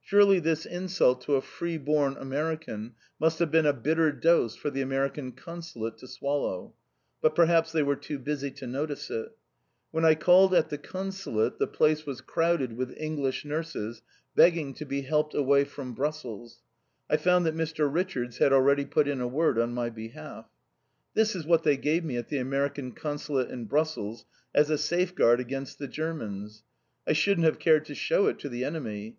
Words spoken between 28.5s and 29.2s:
enemy!